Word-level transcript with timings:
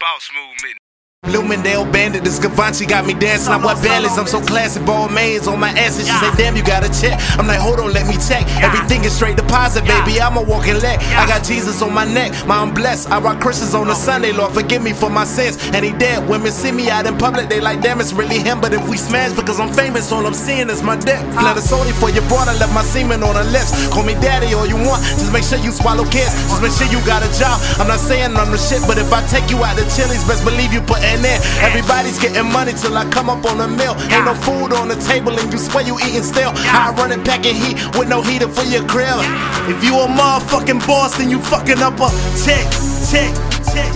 Bawse 0.00 0.32
movement. 0.34 0.85
Lumendale 1.26 1.90
bandit, 1.92 2.24
this 2.24 2.38
Givenchy 2.38 2.86
got 2.86 3.06
me 3.06 3.14
dancing. 3.14 3.52
I 3.52 3.56
wear 3.58 3.76
balance, 3.82 4.18
I'm 4.18 4.26
so 4.26 4.40
classy, 4.40 4.80
Balmains 4.80 5.46
on 5.46 5.58
my 5.58 5.70
ass. 5.70 5.98
And 5.98 6.06
she 6.06 6.12
say, 6.12 6.30
damn, 6.36 6.56
you 6.56 6.64
got 6.64 6.84
a 6.84 6.90
check. 7.00 7.18
I'm 7.38 7.46
like, 7.46 7.60
hold 7.60 7.80
on, 7.80 7.92
let 7.92 8.06
me 8.06 8.14
check. 8.28 8.46
Everything 8.62 9.04
is 9.04 9.14
straight 9.14 9.36
deposit, 9.36 9.84
baby. 9.84 10.20
I'm 10.20 10.36
a 10.36 10.42
walking 10.42 10.78
leg. 10.80 10.98
I 11.16 11.26
got 11.26 11.44
Jesus 11.44 11.82
on 11.82 11.92
my 11.92 12.04
neck, 12.04 12.32
my 12.46 12.56
I'm 12.56 12.72
blessed. 12.72 13.10
I 13.10 13.20
rock 13.20 13.40
Christians 13.40 13.74
on 13.74 13.88
a 13.90 13.94
Sunday, 13.94 14.32
Lord, 14.32 14.52
forgive 14.52 14.82
me 14.82 14.92
for 14.92 15.10
my 15.10 15.24
sins. 15.24 15.58
And 15.74 15.84
he 15.84 15.92
dead. 15.92 16.28
Women 16.28 16.50
see 16.50 16.72
me 16.72 16.90
out 16.90 17.06
in 17.06 17.16
public, 17.18 17.48
they 17.48 17.60
like, 17.60 17.82
damn, 17.82 18.00
it's 18.00 18.12
really 18.12 18.38
him. 18.38 18.60
But 18.60 18.72
if 18.72 18.88
we 18.88 18.96
smash 18.96 19.32
because 19.34 19.60
I'm 19.60 19.72
famous, 19.72 20.10
all 20.10 20.26
I'm 20.26 20.34
seeing 20.34 20.70
is 20.70 20.82
my 20.82 20.96
dick. 20.96 21.20
Let 21.36 21.56
a 21.56 21.60
sorry 21.60 21.92
for 21.92 22.10
your 22.10 22.26
broad, 22.28 22.48
I 22.48 22.56
left 22.58 22.72
my 22.72 22.82
semen 22.82 23.22
on 23.22 23.36
her 23.36 23.44
lips. 23.52 23.70
Call 23.92 24.04
me 24.04 24.14
daddy 24.14 24.54
all 24.54 24.66
you 24.66 24.76
want, 24.76 25.02
just 25.04 25.32
make 25.32 25.44
sure 25.44 25.58
you 25.58 25.70
swallow 25.70 26.04
kids. 26.10 26.32
Just 26.48 26.62
make 26.62 26.72
sure 26.72 26.88
you 26.88 27.04
got 27.06 27.22
a 27.22 27.30
job. 27.38 27.60
I'm 27.78 27.88
not 27.88 28.00
saying 28.00 28.36
I'm 28.36 28.50
the 28.50 28.58
shit, 28.58 28.82
but 28.86 28.98
if 28.98 29.12
I 29.12 29.20
take 29.28 29.50
you 29.50 29.62
out 29.62 29.76
to 29.76 29.84
Chili's, 29.94 30.24
best 30.24 30.44
believe 30.44 30.72
you 30.72 30.80
putting 31.16 31.30
in. 31.30 31.40
Everybody's 31.64 32.18
getting 32.18 32.50
money 32.52 32.72
till 32.72 32.96
I 32.96 33.08
come 33.10 33.30
up 33.30 33.44
on 33.46 33.60
a 33.60 33.68
meal. 33.68 33.96
Ain't 34.12 34.24
no 34.24 34.34
food 34.34 34.72
on 34.72 34.88
the 34.88 34.96
table 34.96 35.32
and 35.38 35.52
you 35.52 35.58
swear 35.58 35.84
you 35.84 35.98
eating 36.00 36.22
still. 36.22 36.52
I 36.54 36.92
run 36.96 37.12
it 37.12 37.24
packing 37.24 37.54
heat 37.54 37.76
with 37.96 38.08
no 38.08 38.22
heater 38.22 38.48
for 38.48 38.64
your 38.64 38.84
grill. 38.86 39.20
If 39.68 39.82
you 39.82 39.94
a 39.96 40.06
motherfucking 40.06 40.86
boss, 40.86 41.16
then 41.16 41.30
you 41.30 41.40
fucking 41.40 41.80
up 41.80 41.98
a 42.00 42.08
tick, 42.44 42.66
tick, 43.08 43.32
tick. 43.72 43.92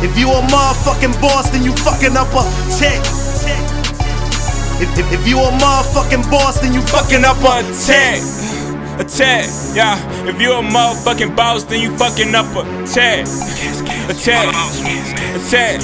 If 0.00 0.16
you 0.16 0.30
a 0.30 0.40
motherfucking 0.46 1.20
boss, 1.20 1.50
then 1.50 1.62
you 1.64 1.74
fucking 1.76 2.16
up 2.16 2.30
a 2.34 2.42
tick, 2.78 3.02
tick. 3.42 3.62
If, 4.80 4.98
if, 4.98 5.12
if 5.12 5.26
you 5.26 5.38
a 5.38 5.50
motherfucking 5.50 6.30
boss, 6.30 6.60
then 6.60 6.72
you 6.72 6.82
fucking 6.82 7.24
up 7.24 7.42
a 7.42 7.62
tick. 7.74 8.22
A 8.98 9.04
check, 9.04 9.46
yeah. 9.76 9.94
If 10.26 10.40
you 10.40 10.52
a 10.52 10.62
motherfucking 10.62 11.36
boss, 11.36 11.64
then 11.64 11.80
you 11.80 11.96
fucking 11.96 12.34
up 12.34 12.46
a 12.56 12.62
check. 12.86 13.26
A 14.10 14.14
check, 14.14 14.48
check. 15.48 15.80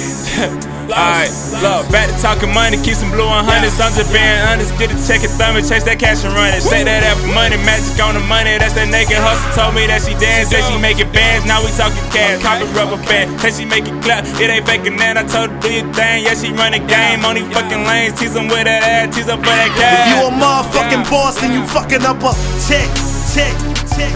Alright, 0.85 1.33
look, 1.65 1.89
back 1.89 2.05
to 2.05 2.15
talking 2.21 2.53
money, 2.53 2.77
keep 2.77 2.93
some 2.93 3.09
blue 3.09 3.25
on 3.25 3.41
hundreds. 3.41 3.81
I'm 3.81 3.89
just 3.97 4.13
being 4.13 4.37
honest, 4.45 4.69
get 4.77 4.93
a 4.93 4.97
check 5.01 5.25
and 5.25 5.33
thumb 5.33 5.57
and 5.57 5.65
chase 5.65 5.81
that 5.89 5.97
cash 5.97 6.21
and 6.21 6.29
run 6.37 6.53
it. 6.53 6.61
Say 6.61 6.85
that 6.85 7.01
out 7.01 7.17
money, 7.33 7.57
magic 7.65 7.97
on 7.97 8.13
the 8.13 8.21
money, 8.21 8.53
that's 8.61 8.77
that 8.77 8.85
naked 8.93 9.17
hustle. 9.17 9.49
Told 9.57 9.73
me 9.73 9.89
that 9.89 10.05
she 10.05 10.13
dance, 10.21 10.53
said 10.53 10.61
she 10.69 10.77
making 10.77 11.09
bands, 11.09 11.41
now 11.49 11.65
we 11.65 11.73
talking 11.73 11.97
cash. 12.13 12.37
Copy 12.45 12.69
rubber 12.77 13.01
band, 13.09 13.33
said 13.41 13.57
she 13.57 13.65
make 13.65 13.89
it 13.89 13.97
clap, 14.05 14.29
it 14.37 14.45
ain't 14.45 14.61
faking 14.69 14.93
that. 15.01 15.17
I 15.17 15.25
told 15.25 15.49
her 15.49 15.57
do 15.57 15.73
your 15.73 15.89
thing, 15.97 16.21
yeah, 16.21 16.37
she 16.37 16.53
run 16.53 16.69
running 16.69 16.85
game 16.85 17.25
on 17.25 17.33
these 17.33 17.49
fucking 17.49 17.81
lanes. 17.81 18.13
Tease 18.21 18.37
them 18.37 18.45
with 18.45 18.69
that 18.69 18.85
ass, 18.85 19.09
tease 19.09 19.25
up 19.25 19.41
for 19.41 19.49
that 19.49 19.73
cash. 19.73 20.05
If 20.05 20.13
you 20.13 20.17
a 20.21 20.29
motherfucking 20.37 21.03
boss, 21.09 21.41
then 21.41 21.49
you 21.57 21.65
fucking 21.65 22.05
up 22.05 22.21
a 22.21 22.31
tick, 22.61 22.89
tick, 23.33 23.53
tick. 23.89 24.13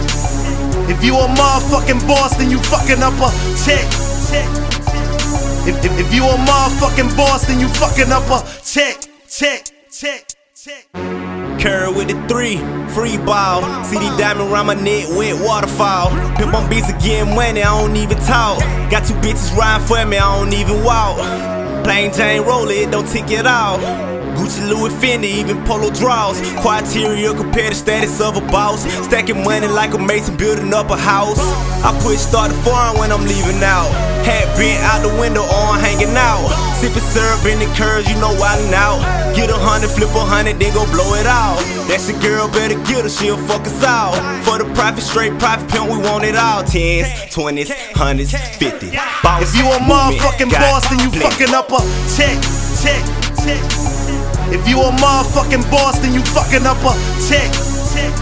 If 0.86 1.02
you 1.02 1.18
a 1.18 1.26
motherfucking 1.34 1.98
boss, 2.06 2.38
then 2.38 2.46
you 2.46 2.62
fucking 2.62 3.02
up 3.02 3.18
a 3.18 3.28
tick, 3.58 3.86
tick. 4.30 4.79
If, 5.68 5.84
if, 5.84 5.98
if 5.98 6.14
you 6.14 6.24
a 6.24 6.34
motherfucking 6.36 7.16
boss, 7.16 7.46
then 7.46 7.60
you 7.60 7.68
fucking 7.68 8.10
up 8.10 8.28
a 8.30 8.46
tick, 8.62 8.96
tick, 9.28 9.70
tick, 9.90 10.26
tick. 10.54 10.88
Curry 11.60 11.92
with 11.92 12.08
the 12.08 12.16
three, 12.28 12.56
free 12.94 13.18
ball. 13.18 13.84
CD 13.84 14.06
diamond 14.16 14.50
around 14.50 14.66
my 14.66 14.74
neck, 14.74 15.08
wet 15.10 15.40
waterfall. 15.40 16.10
Pimp 16.36 16.54
on 16.54 16.68
beats 16.70 16.88
again, 16.88 17.34
money, 17.34 17.62
I 17.62 17.80
don't 17.80 17.96
even 17.96 18.18
talk. 18.18 18.58
Got 18.90 19.06
two 19.06 19.14
bitches 19.14 19.54
riding 19.56 19.86
for 19.86 20.04
me, 20.06 20.16
I 20.16 20.38
don't 20.38 20.52
even 20.54 20.82
walk. 20.82 21.18
Plain 21.84 22.12
Jane 22.12 22.42
roll 22.42 22.68
it 22.68 22.90
don't 22.90 23.06
tick 23.06 23.30
it 23.30 23.46
out. 23.46 23.80
Gucci, 24.36 24.68
Louis 24.68 24.92
Fendi, 24.94 25.30
even 25.40 25.62
polo 25.64 25.90
draws. 25.90 26.40
Criteria 26.60 27.34
compare 27.34 27.70
the 27.70 27.74
status 27.74 28.20
of 28.20 28.36
a 28.36 28.40
boss. 28.52 28.84
Stacking 29.06 29.42
money 29.42 29.68
like 29.68 29.94
a 29.94 29.98
mason, 29.98 30.36
building 30.36 30.72
up 30.74 30.90
a 30.90 30.96
house. 30.96 31.40
I 31.82 31.96
push 32.02 32.18
start 32.18 32.50
the 32.50 32.58
foreign 32.62 32.98
when 32.98 33.10
I'm 33.12 33.24
leaving 33.26 33.62
out. 33.62 33.90
Hat 34.24 34.44
bent 34.56 34.82
out 34.84 35.00
the 35.00 35.12
window, 35.20 35.42
on 35.42 35.80
hanging 35.80 36.14
out. 36.16 36.48
Sipping 36.76 37.02
syrup 37.02 37.44
in 37.44 37.58
the 37.58 37.68
curves, 37.76 38.08
you 38.08 38.16
know 38.20 38.32
wildin' 38.36 38.72
out. 38.72 39.00
Get 39.36 39.50
a 39.50 39.56
hundred, 39.56 39.90
flip 39.90 40.10
a 40.16 40.24
hundred, 40.24 40.58
then 40.58 40.72
go 40.72 40.84
blow 40.92 41.14
it 41.14 41.26
out. 41.26 41.56
That's 41.88 42.08
your 42.08 42.20
girl, 42.20 42.48
better 42.48 42.76
get 42.88 43.04
her, 43.04 43.08
she'll 43.08 43.36
fuck 43.48 43.66
us 43.66 43.84
out. 43.84 44.16
For 44.44 44.58
the 44.58 44.64
profit, 44.74 45.04
straight 45.04 45.38
profit, 45.38 45.68
pimp, 45.70 45.90
we 45.90 45.98
want 45.98 46.24
it 46.24 46.36
all. 46.36 46.64
Tens, 46.64 47.08
twenties, 47.32 47.72
hundreds, 47.92 48.32
fifty. 48.56 48.88
If 48.88 49.56
you 49.56 49.64
a 49.68 49.78
motherfucking 49.84 50.50
boss, 50.52 50.88
then 50.88 51.00
you 51.00 51.20
fucking 51.20 51.54
up 51.54 51.68
a 51.72 51.80
tick, 52.08 52.40
tick, 52.80 53.04
tick. 53.44 53.99
If 54.48 54.66
you 54.68 54.80
a 54.80 54.90
motherfucking 54.90 55.70
boss, 55.70 56.00
then 56.00 56.12
you 56.14 56.22
fucking 56.22 56.66
up 56.66 56.80
a 56.82 56.92
tick, 57.28 57.50
tick. 57.92 58.12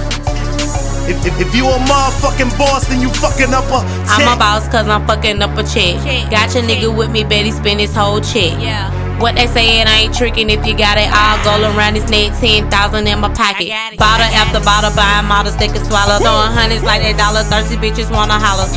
If, 1.08 1.24
if, 1.24 1.40
if 1.40 1.54
you 1.54 1.64
a 1.64 1.78
motherfucking 1.88 2.52
boss, 2.58 2.86
then 2.88 3.00
you 3.00 3.08
fucking 3.08 3.54
up 3.54 3.64
a 3.70 3.80
tick. 4.04 4.26
I'm 4.26 4.36
a 4.36 4.38
boss 4.38 4.68
cause 4.68 4.88
I'm 4.88 5.06
fucking 5.06 5.40
up 5.40 5.56
a 5.56 5.62
check. 5.64 5.96
Got 6.30 6.54
your 6.54 6.64
nigga 6.64 6.94
with 6.94 7.10
me, 7.10 7.24
bet 7.24 7.46
he 7.46 7.52
spend 7.52 7.80
his 7.80 7.94
whole 7.94 8.20
chick. 8.20 8.52
Yeah. 8.60 8.92
What 9.18 9.34
they 9.34 9.48
saying, 9.48 9.88
I 9.88 10.06
ain't 10.06 10.14
tricking 10.14 10.48
if 10.48 10.64
you 10.64 10.78
got 10.78 10.96
it 10.96 11.10
I'll 11.10 11.42
go 11.42 11.74
around 11.74 11.96
his 11.96 12.08
neck, 12.08 12.38
10,000 12.38 12.70
in 13.06 13.18
my 13.18 13.28
pocket. 13.34 13.66
I 13.66 13.90
got 13.90 13.92
it. 13.94 13.98
Bottle 13.98 14.30
after 14.30 14.60
bottle, 14.60 14.94
buying 14.94 15.26
models 15.26 15.56
they 15.56 15.66
can 15.66 15.82
swallow. 15.84 16.22
Throwing 16.22 16.52
hundreds 16.54 16.84
like 16.84 17.02
they 17.02 17.14
dollar, 17.14 17.42
thirsty 17.42 17.74
bitches 17.76 18.12
wanna 18.12 18.38
holler. 18.38 18.68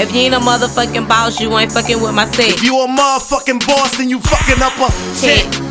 If 0.00 0.12
you 0.12 0.26
ain't 0.26 0.34
a 0.34 0.38
motherfucking 0.40 1.06
boss, 1.06 1.40
you 1.40 1.56
ain't 1.56 1.70
fucking 1.70 2.02
with 2.02 2.14
my 2.14 2.24
set. 2.24 2.50
If 2.50 2.64
you 2.64 2.80
a 2.80 2.88
motherfucking 2.88 3.64
boss, 3.66 3.96
then 3.96 4.10
you 4.10 4.18
fucking 4.18 4.60
up 4.60 4.74
a 4.80 4.90
tick. 5.20 5.65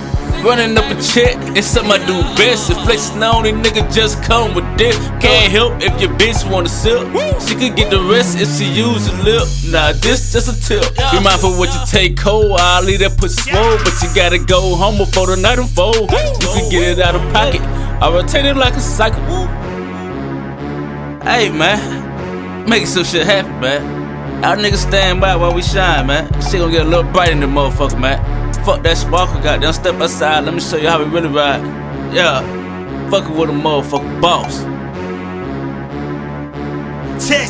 Running 0.45 0.77
up 0.77 0.85
a 0.85 1.01
check, 1.01 1.35
it's 1.57 1.65
something 1.65 1.99
I 1.99 2.05
do 2.05 2.21
best. 2.37 2.69
If 2.69 2.77
flexing 2.85 3.23
on 3.23 3.45
these 3.45 3.53
niggas 3.55 3.91
just 3.91 4.21
come 4.21 4.53
with 4.53 4.77
this. 4.77 4.95
Can't 5.19 5.51
help 5.51 5.81
if 5.81 5.99
your 5.99 6.11
bitch 6.11 6.47
wanna 6.47 6.69
sip. 6.69 7.01
She 7.41 7.55
could 7.55 7.75
get 7.75 7.89
the 7.89 7.99
rest 7.99 8.37
if 8.39 8.55
she 8.55 8.65
use 8.71 9.07
a 9.07 9.13
lip. 9.23 9.41
Nah, 9.73 9.93
this 9.93 10.33
just 10.33 10.47
a 10.47 10.55
tip. 10.61 10.85
Be 11.11 11.19
mindful 11.19 11.57
what 11.57 11.73
you 11.73 11.81
take 11.87 12.15
cold. 12.15 12.59
I'll 12.59 12.83
leave 12.83 12.99
that 12.99 13.17
pussy 13.17 13.49
swole, 13.49 13.77
but 13.83 13.93
you 14.03 14.13
gotta 14.13 14.37
go 14.37 14.75
home 14.75 14.99
before 14.99 15.25
the 15.25 15.35
night 15.35 15.57
unfold. 15.57 16.11
You 16.11 16.47
can 16.53 16.69
get 16.69 16.83
it 16.89 16.99
out 16.99 17.15
of 17.15 17.23
pocket. 17.33 17.61
I 17.99 18.13
rotate 18.13 18.45
it 18.45 18.55
like 18.55 18.75
a 18.75 18.81
cycle. 18.81 19.23
Hey 21.25 21.49
man, 21.49 22.69
make 22.69 22.85
some 22.85 23.03
shit 23.03 23.25
happen, 23.25 23.59
man. 23.61 24.43
Our 24.45 24.57
niggas 24.57 24.87
stand 24.87 25.21
by 25.21 25.35
while 25.37 25.55
we 25.55 25.63
shine, 25.63 26.05
man. 26.05 26.31
Shit 26.39 26.59
gonna 26.59 26.71
get 26.71 26.85
a 26.85 26.89
little 26.89 27.11
bright 27.11 27.31
in 27.31 27.39
the 27.39 27.47
motherfucker, 27.47 27.99
man. 27.99 28.44
Fuck 28.65 28.81
that 28.81 28.97
sparkle, 28.97 29.39
goddamn. 29.41 29.73
Step 29.73 29.99
aside, 29.99 30.45
let 30.45 30.53
me 30.55 30.59
show 30.59 30.77
you 30.77 30.89
how 30.89 30.97
we 30.97 31.05
really 31.05 31.29
ride. 31.29 31.61
Yeah, 32.11 32.41
fucking 33.11 33.37
with 33.37 33.51
a 33.51 33.53
motherfucking 33.53 34.19
boss. 34.19 34.63
Tick. 37.27 37.49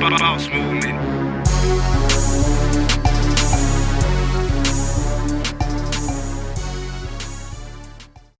Bawse 0.00 0.48
movement. 0.48 1.17